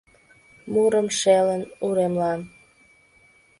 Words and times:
Мурым 0.71 1.07
шелын 1.19 1.63
уремлан. 1.87 2.39